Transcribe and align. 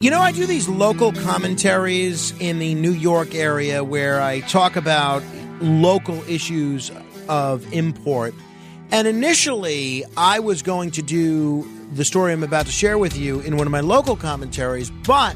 You 0.00 0.12
know, 0.12 0.20
I 0.20 0.30
do 0.30 0.46
these 0.46 0.68
local 0.68 1.10
commentaries 1.10 2.32
in 2.38 2.60
the 2.60 2.72
New 2.74 2.92
York 2.92 3.34
area 3.34 3.82
where 3.82 4.22
I 4.22 4.42
talk 4.42 4.76
about 4.76 5.24
local 5.60 6.22
issues 6.30 6.92
of 7.28 7.72
import. 7.72 8.32
And 8.92 9.08
initially, 9.08 10.04
I 10.16 10.38
was 10.38 10.62
going 10.62 10.92
to 10.92 11.02
do 11.02 11.68
the 11.94 12.04
story 12.04 12.32
I'm 12.32 12.44
about 12.44 12.66
to 12.66 12.70
share 12.70 12.96
with 12.96 13.18
you 13.18 13.40
in 13.40 13.56
one 13.56 13.66
of 13.66 13.72
my 13.72 13.80
local 13.80 14.14
commentaries, 14.14 14.92
but 15.04 15.34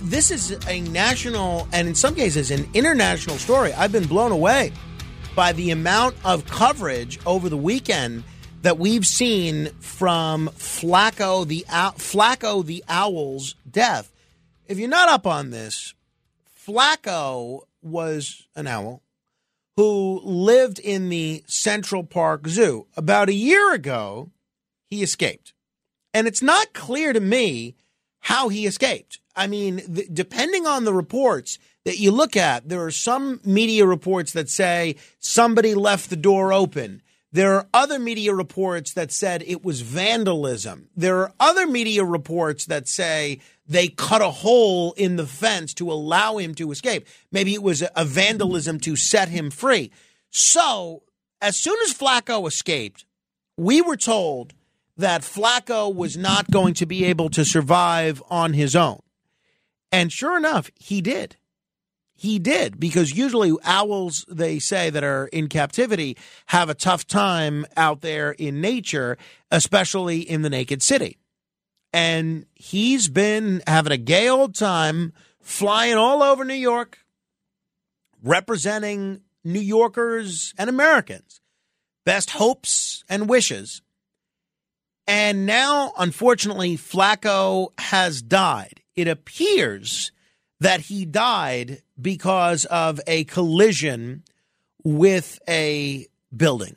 this 0.00 0.30
is 0.30 0.56
a 0.66 0.80
national 0.80 1.68
and 1.70 1.88
in 1.88 1.94
some 1.94 2.14
cases 2.14 2.50
an 2.50 2.66
international 2.72 3.36
story. 3.36 3.74
I've 3.74 3.92
been 3.92 4.06
blown 4.06 4.32
away 4.32 4.72
by 5.36 5.52
the 5.52 5.70
amount 5.70 6.16
of 6.24 6.46
coverage 6.46 7.18
over 7.26 7.50
the 7.50 7.58
weekend 7.58 8.24
that 8.62 8.78
we've 8.78 9.06
seen 9.06 9.66
from 9.80 10.48
Flaco 10.56 11.46
the 11.46 11.64
Flaco 11.68 12.64
the 12.64 12.82
Owl's 12.88 13.54
death. 13.70 14.10
If 14.66 14.78
you're 14.78 14.88
not 14.88 15.08
up 15.08 15.26
on 15.26 15.50
this, 15.50 15.94
Flaco 16.66 17.62
was 17.82 18.46
an 18.54 18.66
owl 18.66 19.02
who 19.76 20.20
lived 20.22 20.78
in 20.78 21.08
the 21.08 21.42
Central 21.46 22.04
Park 22.04 22.46
Zoo. 22.46 22.86
About 22.96 23.28
a 23.28 23.34
year 23.34 23.72
ago, 23.74 24.30
he 24.88 25.02
escaped. 25.02 25.52
And 26.14 26.26
it's 26.26 26.42
not 26.42 26.74
clear 26.74 27.12
to 27.12 27.20
me 27.20 27.74
how 28.20 28.48
he 28.48 28.66
escaped. 28.66 29.18
I 29.34 29.46
mean, 29.46 29.78
th- 29.78 30.08
depending 30.12 30.66
on 30.66 30.84
the 30.84 30.92
reports 30.92 31.58
that 31.84 31.98
you 31.98 32.12
look 32.12 32.36
at, 32.36 32.68
there 32.68 32.84
are 32.84 32.90
some 32.90 33.40
media 33.44 33.86
reports 33.86 34.32
that 34.32 34.50
say 34.50 34.96
somebody 35.18 35.74
left 35.74 36.10
the 36.10 36.16
door 36.16 36.52
open. 36.52 37.02
There 37.32 37.54
are 37.54 37.66
other 37.72 37.98
media 37.98 38.34
reports 38.34 38.92
that 38.92 39.10
said 39.10 39.42
it 39.46 39.64
was 39.64 39.80
vandalism. 39.80 40.88
There 40.94 41.18
are 41.20 41.32
other 41.40 41.66
media 41.66 42.04
reports 42.04 42.66
that 42.66 42.86
say 42.88 43.40
they 43.66 43.88
cut 43.88 44.20
a 44.20 44.30
hole 44.30 44.92
in 44.92 45.16
the 45.16 45.26
fence 45.26 45.72
to 45.74 45.90
allow 45.90 46.36
him 46.36 46.54
to 46.56 46.70
escape. 46.70 47.06
Maybe 47.30 47.54
it 47.54 47.62
was 47.62 47.82
a 47.96 48.04
vandalism 48.04 48.78
to 48.80 48.96
set 48.96 49.30
him 49.30 49.50
free. 49.50 49.90
So, 50.28 51.04
as 51.40 51.56
soon 51.56 51.78
as 51.84 51.94
Flaco 51.94 52.46
escaped, 52.46 53.06
we 53.56 53.80
were 53.80 53.96
told 53.96 54.52
that 54.98 55.22
Flaco 55.22 55.94
was 55.94 56.18
not 56.18 56.50
going 56.50 56.74
to 56.74 56.86
be 56.86 57.04
able 57.06 57.30
to 57.30 57.46
survive 57.46 58.22
on 58.28 58.52
his 58.52 58.76
own. 58.76 59.00
And 59.90 60.12
sure 60.12 60.36
enough, 60.36 60.70
he 60.74 61.00
did 61.00 61.36
he 62.14 62.38
did 62.38 62.78
because 62.78 63.16
usually 63.16 63.52
owls 63.64 64.24
they 64.28 64.58
say 64.58 64.90
that 64.90 65.04
are 65.04 65.26
in 65.26 65.48
captivity 65.48 66.16
have 66.46 66.68
a 66.68 66.74
tough 66.74 67.06
time 67.06 67.66
out 67.76 68.00
there 68.00 68.32
in 68.32 68.60
nature 68.60 69.18
especially 69.50 70.20
in 70.20 70.42
the 70.42 70.50
naked 70.50 70.82
city. 70.82 71.18
And 71.92 72.46
he's 72.54 73.08
been 73.08 73.62
having 73.66 73.92
a 73.92 73.98
gay 73.98 74.28
old 74.28 74.54
time 74.54 75.12
flying 75.40 75.96
all 75.96 76.22
over 76.22 76.44
new 76.44 76.54
york 76.54 76.98
representing 78.22 79.20
new 79.44 79.60
yorkers 79.60 80.54
and 80.56 80.70
americans 80.70 81.42
best 82.04 82.30
hopes 82.30 83.04
and 83.08 83.28
wishes. 83.28 83.82
And 85.06 85.46
now 85.46 85.92
unfortunately 85.98 86.76
flaco 86.76 87.68
has 87.78 88.22
died. 88.22 88.82
It 88.94 89.08
appears 89.08 90.12
that 90.62 90.82
he 90.82 91.04
died 91.04 91.82
because 92.00 92.64
of 92.66 93.00
a 93.08 93.24
collision 93.24 94.22
with 94.84 95.40
a 95.48 96.06
building, 96.34 96.76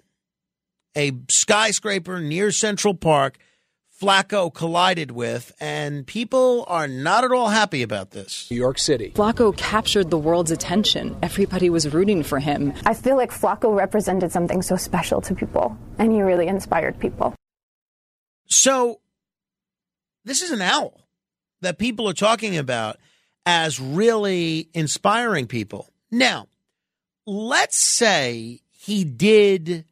a 0.97 1.11
skyscraper 1.29 2.19
near 2.19 2.51
Central 2.51 2.95
Park. 2.95 3.37
Flaco 4.01 4.53
collided 4.53 5.11
with, 5.11 5.53
and 5.57 6.05
people 6.05 6.65
are 6.67 6.85
not 6.85 7.23
at 7.23 7.31
all 7.31 7.47
happy 7.47 7.81
about 7.81 8.11
this. 8.11 8.45
New 8.51 8.57
York 8.57 8.77
City. 8.77 9.13
Flaco 9.15 9.55
captured 9.55 10.09
the 10.09 10.17
world's 10.17 10.51
attention. 10.51 11.15
Everybody 11.23 11.69
was 11.69 11.93
rooting 11.93 12.21
for 12.21 12.39
him. 12.39 12.73
I 12.85 12.93
feel 12.93 13.15
like 13.15 13.31
Flaco 13.31 13.73
represented 13.73 14.33
something 14.33 14.61
so 14.61 14.75
special 14.75 15.21
to 15.21 15.33
people, 15.33 15.77
and 15.97 16.11
he 16.11 16.21
really 16.21 16.47
inspired 16.47 16.99
people. 16.99 17.33
So, 18.47 18.99
this 20.25 20.41
is 20.41 20.51
an 20.51 20.61
owl 20.61 21.07
that 21.61 21.77
people 21.77 22.09
are 22.09 22.13
talking 22.13 22.57
about 22.57 22.97
as 23.45 23.79
really 23.79 24.69
inspiring 24.73 25.47
people. 25.47 25.89
Now, 26.11 26.47
let's 27.25 27.77
say 27.77 28.61
he 28.71 29.03
did 29.03 29.85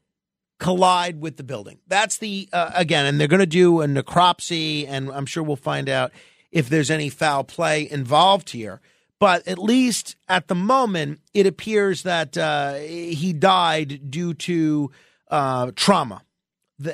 collide 0.59 1.19
with 1.19 1.37
the 1.37 1.43
building. 1.43 1.79
That's 1.87 2.17
the, 2.17 2.47
uh, 2.53 2.71
again, 2.73 3.05
and 3.05 3.19
they're 3.19 3.27
going 3.27 3.39
to 3.39 3.45
do 3.45 3.81
a 3.81 3.85
necropsy, 3.85 4.87
and 4.87 5.11
I'm 5.11 5.25
sure 5.25 5.43
we'll 5.43 5.55
find 5.55 5.89
out 5.89 6.11
if 6.51 6.69
there's 6.69 6.91
any 6.91 7.09
foul 7.09 7.43
play 7.43 7.89
involved 7.89 8.51
here. 8.51 8.79
But 9.19 9.47
at 9.47 9.57
least 9.57 10.15
at 10.27 10.47
the 10.47 10.55
moment, 10.55 11.21
it 11.33 11.47
appears 11.47 12.03
that 12.03 12.37
uh, 12.37 12.75
he 12.75 13.33
died 13.33 14.11
due 14.11 14.33
to 14.33 14.91
uh, 15.29 15.71
trauma 15.75 16.23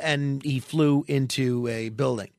and 0.01 0.43
he 0.43 0.59
flew 0.59 1.05
into 1.07 1.67
a 1.67 1.89
building. 1.89 2.29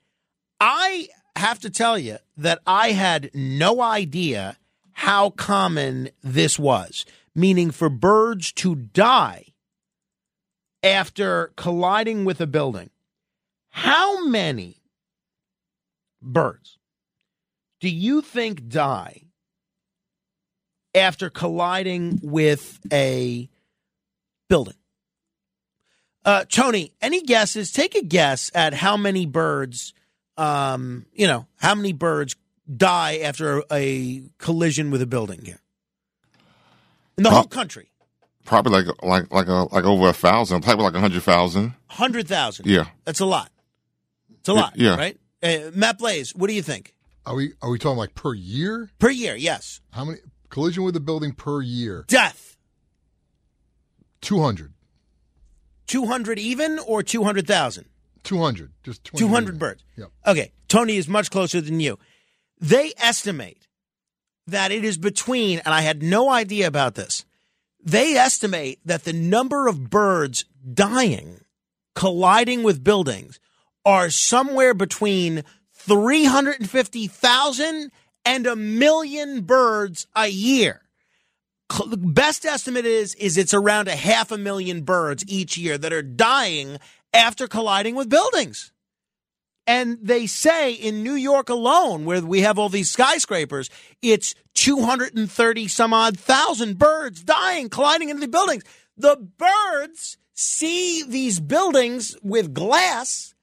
I 0.60 1.08
have 1.40 1.58
to 1.60 1.70
tell 1.70 1.98
you 1.98 2.18
that 2.36 2.60
I 2.66 2.92
had 2.92 3.30
no 3.34 3.80
idea 3.82 4.56
how 4.92 5.30
common 5.30 6.10
this 6.22 6.58
was, 6.58 7.04
meaning 7.34 7.70
for 7.70 7.88
birds 7.88 8.52
to 8.52 8.74
die 8.74 9.46
after 10.82 11.52
colliding 11.56 12.24
with 12.24 12.40
a 12.40 12.46
building. 12.46 12.90
How 13.70 14.24
many 14.26 14.82
birds 16.20 16.78
do 17.80 17.88
you 17.88 18.20
think 18.20 18.68
die 18.68 19.22
after 20.94 21.30
colliding 21.30 22.20
with 22.22 22.78
a 22.92 23.48
building? 24.48 24.74
Uh, 26.24 26.44
Tony, 26.48 26.92
any 27.00 27.22
guesses? 27.22 27.72
Take 27.72 27.94
a 27.94 28.04
guess 28.04 28.50
at 28.54 28.74
how 28.74 28.96
many 28.96 29.24
birds 29.24 29.94
um, 30.36 31.06
you 31.12 31.26
know, 31.26 31.46
how 31.56 31.74
many 31.74 31.92
birds 31.92 32.36
die 32.74 33.18
after 33.18 33.62
a 33.70 34.22
collision 34.38 34.90
with 34.90 35.02
a 35.02 35.06
building 35.06 35.44
here 35.44 35.60
in 37.16 37.24
the 37.24 37.30
whole 37.30 37.44
country? 37.44 37.90
Probably 38.44 38.72
like 38.72 39.02
like 39.02 39.32
like 39.32 39.48
a, 39.48 39.68
like 39.72 39.84
over 39.84 40.08
a 40.08 40.12
thousand, 40.12 40.62
probably 40.62 40.84
like 40.84 40.94
a 40.94 41.00
hundred 41.00 41.22
thousand. 41.22 41.74
Hundred 41.88 42.26
thousand. 42.26 42.66
Yeah, 42.66 42.86
that's 43.04 43.20
a 43.20 43.26
lot. 43.26 43.50
It's 44.38 44.48
a 44.48 44.54
lot. 44.54 44.72
Yeah. 44.76 44.96
Right. 44.96 45.18
Uh, 45.42 45.70
Matt 45.74 45.98
Blaze, 45.98 46.34
what 46.34 46.48
do 46.48 46.54
you 46.54 46.62
think? 46.62 46.94
Are 47.26 47.34
we 47.34 47.52
are 47.62 47.70
we 47.70 47.78
talking 47.78 47.98
like 47.98 48.14
per 48.14 48.34
year? 48.34 48.90
Per 48.98 49.10
year, 49.10 49.36
yes. 49.36 49.80
How 49.90 50.04
many 50.04 50.18
collision 50.48 50.82
with 50.84 50.96
a 50.96 51.00
building 51.00 51.32
per 51.32 51.60
year? 51.60 52.04
Death. 52.08 52.56
Two 54.20 54.40
hundred. 54.40 54.72
Two 55.86 56.06
hundred 56.06 56.38
even 56.38 56.78
or 56.78 57.02
two 57.02 57.24
hundred 57.24 57.46
thousand? 57.46 57.86
200. 58.24 58.72
Just 58.82 59.04
200 59.04 59.58
birds. 59.58 59.84
Yep. 59.96 60.10
Okay. 60.26 60.52
Tony 60.68 60.96
is 60.96 61.08
much 61.08 61.30
closer 61.30 61.60
than 61.60 61.80
you. 61.80 61.98
They 62.60 62.92
estimate 62.98 63.66
that 64.46 64.72
it 64.72 64.84
is 64.84 64.98
between, 64.98 65.60
and 65.60 65.74
I 65.74 65.80
had 65.80 66.02
no 66.02 66.30
idea 66.30 66.66
about 66.66 66.94
this, 66.94 67.24
they 67.82 68.14
estimate 68.14 68.80
that 68.84 69.04
the 69.04 69.12
number 69.12 69.68
of 69.68 69.90
birds 69.90 70.44
dying, 70.72 71.40
colliding 71.94 72.62
with 72.62 72.84
buildings, 72.84 73.40
are 73.84 74.10
somewhere 74.10 74.74
between 74.74 75.44
350,000 75.74 77.90
and 78.24 78.46
a 78.46 78.56
million 78.56 79.42
birds 79.42 80.06
a 80.14 80.28
year. 80.28 80.82
The 81.86 81.96
best 81.96 82.44
estimate 82.44 82.84
is 82.84 83.14
is 83.14 83.38
it's 83.38 83.54
around 83.54 83.86
a 83.86 83.94
half 83.94 84.32
a 84.32 84.38
million 84.38 84.82
birds 84.82 85.24
each 85.28 85.56
year 85.56 85.78
that 85.78 85.92
are 85.92 86.02
dying 86.02 86.78
after 87.12 87.48
colliding 87.48 87.94
with 87.94 88.08
buildings. 88.08 88.72
And 89.66 89.98
they 90.02 90.26
say 90.26 90.72
in 90.72 91.02
New 91.02 91.14
York 91.14 91.48
alone, 91.48 92.04
where 92.04 92.20
we 92.22 92.40
have 92.40 92.58
all 92.58 92.68
these 92.68 92.90
skyscrapers, 92.90 93.70
it's 94.02 94.34
230 94.54 95.68
some 95.68 95.94
odd 95.94 96.18
thousand 96.18 96.78
birds 96.78 97.22
dying, 97.22 97.68
colliding 97.68 98.08
into 98.08 98.20
the 98.20 98.28
buildings. 98.28 98.64
The 98.96 99.16
birds 99.16 100.16
see 100.34 101.02
these 101.02 101.38
buildings 101.38 102.16
with 102.22 102.54
glass 102.54 103.34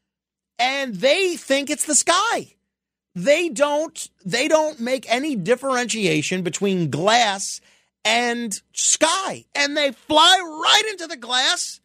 and 0.60 0.96
they 0.96 1.38
think 1.38 1.69
it's 1.69 1.86
the 1.86 1.96
sky. 1.96 2.56
They 3.16 3.50
don't 3.50 4.10
they 4.25 4.48
don't 4.48 4.80
make 4.80 5.06
any 5.10 5.36
differentiation 5.36 6.42
between 6.42 6.90
glass 6.90 7.62
and 8.06 8.60
sky. 8.74 9.46
And 9.56 9.75
they 9.75 9.92
fly 9.92 10.38
right 10.42 10.84
into 10.92 11.08
the 11.08 11.18
glass 11.18 11.80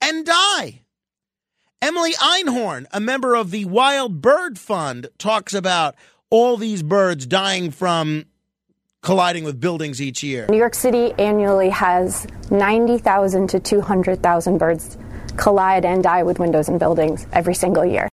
and 0.00 0.24
die. 0.24 0.82
Emily 1.82 2.12
Einhorn, 2.12 2.84
a 2.92 3.00
member 3.00 3.34
of 3.34 3.50
the 3.50 3.64
Wild 3.64 4.20
Bird 4.20 4.58
Fund, 4.58 5.08
talks 5.16 5.54
about 5.54 5.94
all 6.28 6.58
these 6.58 6.82
birds 6.82 7.24
dying 7.24 7.70
from 7.70 8.26
colliding 9.00 9.44
with 9.44 9.58
buildings 9.58 10.00
each 10.00 10.22
year. 10.22 10.46
New 10.50 10.58
York 10.58 10.74
City 10.74 11.14
annually 11.18 11.70
has 11.70 12.26
90,000 12.50 13.48
to 13.48 13.60
200,000 13.60 14.58
birds 14.58 14.98
collide 15.38 15.86
and 15.86 16.02
die 16.02 16.22
with 16.22 16.38
windows 16.38 16.68
and 16.68 16.78
buildings 16.78 17.26
every 17.32 17.54
single 17.54 17.86
year. 17.86 18.10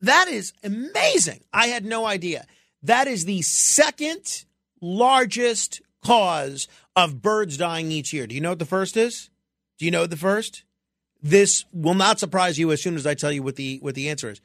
That 0.00 0.28
is 0.28 0.52
amazing. 0.62 1.42
I 1.52 1.66
had 1.66 1.84
no 1.84 2.06
idea. 2.06 2.46
That 2.80 3.08
is 3.08 3.24
the 3.24 3.42
second 3.42 4.44
largest 4.80 5.80
cause 6.04 6.68
of 6.94 7.20
birds 7.20 7.56
dying 7.56 7.90
each 7.90 8.12
year. 8.12 8.28
Do 8.28 8.36
you 8.36 8.40
know 8.40 8.50
what 8.50 8.60
the 8.60 8.66
first 8.66 8.96
is? 8.96 9.30
Do 9.78 9.84
you 9.84 9.90
know 9.90 10.02
what 10.02 10.10
the 10.10 10.16
first? 10.16 10.62
This 11.22 11.64
will 11.72 11.94
not 11.94 12.20
surprise 12.20 12.58
you 12.58 12.70
as 12.72 12.82
soon 12.82 12.96
as 12.96 13.06
I 13.06 13.14
tell 13.14 13.32
you 13.32 13.42
what 13.42 13.56
the 13.56 13.78
what 13.80 13.94
the 13.94 14.08
answer 14.08 14.30
is. 14.30 14.40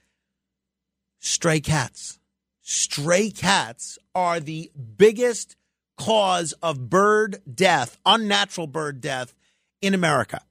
Stray 1.20 1.60
cats. 1.60 2.20
Stray 2.62 3.30
cats 3.30 3.98
are 4.16 4.40
the 4.40 4.72
biggest 4.98 5.56
cause 5.98 6.54
of 6.64 6.90
bird 6.90 7.42
death, 7.54 7.98
unnatural 8.06 8.68
bird 8.68 9.02
death 9.02 9.36
in 9.82 9.94
America. 9.94 10.42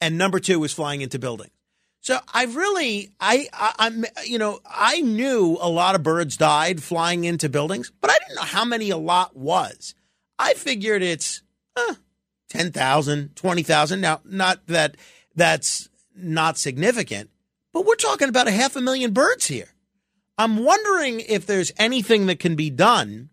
And 0.00 0.16
number 0.16 0.38
2 0.38 0.62
is 0.64 0.72
flying 0.72 1.00
into 1.00 1.18
buildings. 1.18 1.52
So 2.00 2.18
I've 2.32 2.54
really, 2.54 3.10
I, 3.18 3.48
I, 3.52 3.72
I'm, 3.78 4.04
you 4.24 4.38
know, 4.38 4.60
I 4.64 5.00
knew 5.00 5.58
a 5.60 5.68
lot 5.68 5.96
of 5.96 6.02
birds 6.02 6.36
died 6.36 6.82
flying 6.82 7.24
into 7.24 7.48
buildings, 7.48 7.90
but 8.00 8.10
I 8.10 8.18
didn't 8.18 8.36
know 8.36 8.42
how 8.42 8.64
many 8.64 8.90
a 8.90 8.96
lot 8.96 9.36
was. 9.36 9.94
I 10.38 10.54
figured 10.54 11.02
it's 11.02 11.42
eh, 11.76 11.94
10,000, 12.50 13.34
20,000. 13.34 14.00
Now, 14.00 14.20
not 14.24 14.66
that 14.68 14.96
that's 15.36 15.88
not 16.14 16.58
significant, 16.58 17.30
but 17.72 17.86
we're 17.86 17.94
talking 17.94 18.28
about 18.28 18.48
a 18.48 18.52
half 18.52 18.74
a 18.74 18.80
million 18.80 19.12
birds 19.12 19.46
here. 19.46 19.68
I'm 20.38 20.64
wondering 20.64 21.20
if 21.20 21.46
there's 21.46 21.72
anything 21.78 22.26
that 22.26 22.40
can 22.40 22.56
be 22.56 22.70
done 22.70 23.30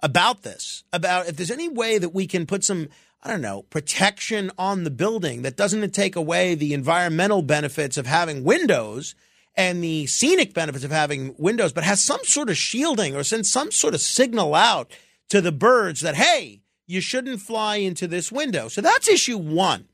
about 0.00 0.42
this, 0.42 0.84
about 0.92 1.28
if 1.28 1.36
there's 1.36 1.50
any 1.50 1.68
way 1.68 1.98
that 1.98 2.10
we 2.10 2.26
can 2.26 2.46
put 2.46 2.62
some 2.64 2.88
I 3.24 3.30
don't 3.30 3.40
know, 3.40 3.62
protection 3.62 4.50
on 4.58 4.84
the 4.84 4.90
building 4.90 5.42
that 5.42 5.56
doesn't 5.56 5.94
take 5.94 6.14
away 6.14 6.54
the 6.54 6.74
environmental 6.74 7.40
benefits 7.40 7.96
of 7.96 8.06
having 8.06 8.44
windows 8.44 9.14
and 9.56 9.82
the 9.82 10.06
scenic 10.06 10.52
benefits 10.52 10.84
of 10.84 10.90
having 10.90 11.34
windows, 11.38 11.72
but 11.72 11.84
has 11.84 12.02
some 12.02 12.22
sort 12.24 12.50
of 12.50 12.58
shielding 12.58 13.16
or 13.16 13.24
sends 13.24 13.50
some 13.50 13.72
sort 13.72 13.94
of 13.94 14.02
signal 14.02 14.54
out 14.54 14.90
to 15.30 15.40
the 15.40 15.52
birds 15.52 16.02
that, 16.02 16.16
hey, 16.16 16.60
you 16.86 17.00
shouldn't 17.00 17.40
fly 17.40 17.76
into 17.76 18.06
this 18.06 18.30
window. 18.30 18.68
So 18.68 18.82
that's 18.82 19.08
issue 19.08 19.38
one. 19.38 19.88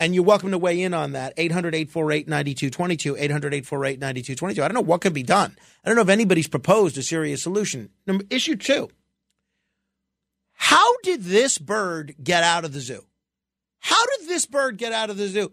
And 0.00 0.14
you're 0.14 0.24
welcome 0.24 0.52
to 0.52 0.58
weigh 0.58 0.80
in 0.80 0.94
on 0.94 1.12
that. 1.12 1.34
800 1.36 1.74
848 1.74 2.28
9222. 2.28 3.16
800 3.16 3.54
848 3.54 3.98
9222. 3.98 4.62
I 4.62 4.68
don't 4.68 4.74
know 4.74 4.80
what 4.80 5.00
can 5.00 5.12
be 5.12 5.22
done. 5.24 5.56
I 5.84 5.88
don't 5.88 5.96
know 5.96 6.02
if 6.02 6.08
anybody's 6.08 6.48
proposed 6.48 6.96
a 6.98 7.02
serious 7.02 7.42
solution. 7.42 7.90
Number, 8.06 8.24
issue 8.30 8.56
two 8.56 8.90
how 10.60 10.98
did 10.98 11.22
this 11.22 11.56
bird 11.56 12.16
get 12.22 12.42
out 12.42 12.64
of 12.64 12.72
the 12.72 12.80
zoo? 12.80 13.06
How 13.78 14.04
did 14.18 14.28
this 14.28 14.44
bird 14.44 14.76
get 14.76 14.92
out 14.92 15.08
of 15.08 15.16
the 15.16 15.28
zoo? 15.28 15.52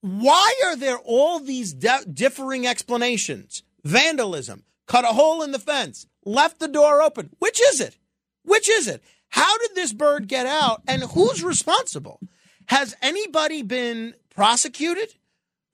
Why 0.00 0.54
are 0.66 0.76
there 0.76 0.98
all 0.98 1.40
these 1.40 1.74
de- 1.74 2.04
differing 2.10 2.64
explanations? 2.64 3.64
Vandalism, 3.82 4.62
cut 4.86 5.04
a 5.04 5.08
hole 5.08 5.42
in 5.42 5.50
the 5.50 5.58
fence, 5.58 6.06
left 6.24 6.60
the 6.60 6.68
door 6.68 7.02
open. 7.02 7.30
Which 7.40 7.60
is 7.60 7.80
it? 7.80 7.98
Which 8.44 8.68
is 8.68 8.86
it? 8.86 9.02
How 9.28 9.58
did 9.58 9.74
this 9.74 9.92
bird 9.92 10.28
get 10.28 10.46
out 10.46 10.82
and 10.86 11.02
who's 11.02 11.42
responsible? 11.42 12.20
Has 12.66 12.96
anybody 13.02 13.62
been 13.62 14.14
prosecuted 14.34 15.14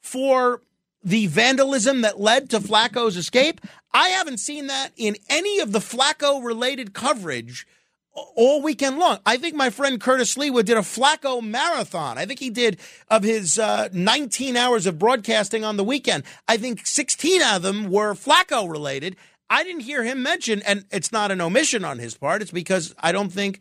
for 0.01 0.63
the 1.03 1.27
vandalism 1.27 2.03
that 2.03 2.21
led 2.21 2.51
to 2.51 2.61
Flaco's 2.61 3.17
escape? 3.17 3.61
I 3.93 4.09
haven't 4.09 4.39
seen 4.39 4.67
that 4.69 4.91
in 4.97 5.17
any 5.29 5.61
of 5.61 5.73
the 5.73 5.79
Flaco 5.79 6.45
related 6.45 6.93
coverage 6.93 7.67
all 8.13 8.61
weekend 8.63 8.99
long. 8.99 9.19
I 9.25 9.37
think 9.37 9.55
my 9.55 9.71
friend 9.71 10.01
Curtis 10.01 10.35
Sliwa 10.35 10.65
did 10.65 10.77
a 10.77 10.83
Flaco 10.83 11.43
marathon. 11.43 12.19
I 12.19 12.27
think 12.27 12.41
he 12.41 12.51
did 12.51 12.79
of 13.09 13.23
his 13.23 13.59
uh, 13.59 13.89
19 13.93 14.57
hours 14.57 14.87
of 14.87 14.99
broadcasting 14.99 15.65
on 15.65 15.77
the 15.77 15.85
weekend. 15.85 16.25
I 16.49 16.57
think 16.57 16.87
16 16.87 17.43
of 17.43 17.63
them 17.63 17.91
were 17.91 18.15
Flaco 18.15 18.69
related. 18.69 19.17
I 19.49 19.65
didn't 19.65 19.83
hear 19.83 20.05
him 20.05 20.23
mention, 20.23 20.63
and 20.63 20.85
it's 20.91 21.13
not 21.13 21.31
an 21.31 21.41
omission 21.41 21.85
on 21.85 21.99
his 21.99 22.17
part. 22.17 22.43
It's 22.43 22.51
because 22.51 22.95
I 23.01 23.13
don't 23.13 23.33
think 23.33 23.61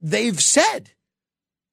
they've 0.00 0.40
said. 0.40 0.90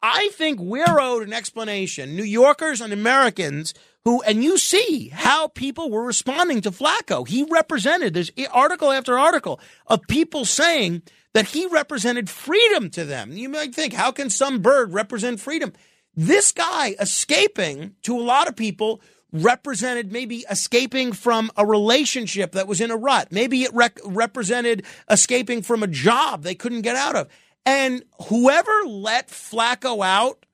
I 0.08 0.30
think 0.34 0.60
we're 0.60 1.00
owed 1.00 1.24
an 1.24 1.34
explanation. 1.34 2.16
New 2.16 2.24
Yorkers 2.24 2.80
and 2.80 2.94
Americans 2.94 3.74
who, 4.04 4.22
and 4.22 4.44
you 4.44 4.60
see 4.60 5.10
how 5.10 5.48
people 5.48 5.90
were 5.90 6.04
responding 6.04 6.62
to 6.62 6.70
Flaco. 6.70 7.28
He 7.28 7.44
represented, 7.50 8.14
there's 8.14 8.30
article 8.54 8.92
after 8.92 9.18
article 9.18 9.60
of 9.88 10.04
people 10.08 10.46
saying 10.46 11.02
that 11.34 11.48
he 11.48 11.66
represented 11.66 12.30
freedom 12.30 12.92
to 12.92 13.04
them. 13.04 13.32
You 13.32 13.50
might 13.50 13.74
think, 13.74 13.94
how 13.94 14.12
can 14.12 14.30
some 14.30 14.62
bird 14.62 14.94
represent 14.94 15.40
freedom? 15.40 15.74
This 16.14 16.52
guy 16.52 16.96
escaping 17.00 17.96
to 18.04 18.16
a 18.16 18.22
lot 18.22 18.48
of 18.48 18.56
people 18.56 19.02
represented 19.32 20.12
maybe 20.12 20.46
escaping 20.52 21.14
from 21.14 21.50
a 21.58 21.66
relationship 21.66 22.52
that 22.52 22.68
was 22.68 22.80
in 22.80 22.92
a 22.92 22.96
rut. 22.96 23.32
Maybe 23.32 23.64
it 23.64 23.74
rec- 23.74 24.00
represented 24.06 24.86
escaping 25.10 25.64
from 25.64 25.82
a 25.82 25.88
job 25.88 26.44
they 26.44 26.56
couldn't 26.56 26.82
get 26.82 26.96
out 26.96 27.16
of. 27.16 27.28
And 27.66 28.04
whoever 28.28 28.72
let 28.86 29.30
Flaco 29.30 30.06
out 30.06 30.46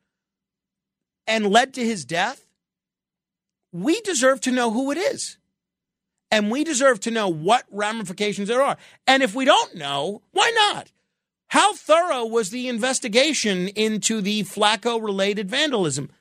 and 1.27 1.47
led 1.47 1.73
to 1.73 1.85
his 1.85 2.05
death, 2.05 2.45
we 3.71 3.99
deserve 4.01 4.41
to 4.41 4.51
know 4.51 4.71
who 4.71 4.91
it 4.91 4.97
is 4.97 5.37
and 6.31 6.49
we 6.49 6.63
deserve 6.63 7.01
to 7.01 7.11
know 7.11 7.27
what 7.27 7.65
ramifications 7.69 8.47
there 8.47 8.61
are. 8.61 8.77
And 9.05 9.21
if 9.21 9.35
we 9.35 9.45
don't 9.45 9.75
know, 9.75 10.21
why 10.31 10.51
not? 10.55 10.91
How 11.47 11.73
thorough 11.73 12.25
was 12.25 12.49
the 12.49 12.69
investigation 12.69 13.67
into 13.67 14.21
the 14.21 14.43
Flaco 14.43 15.03
related 15.03 15.49
vandalism? 15.49 16.11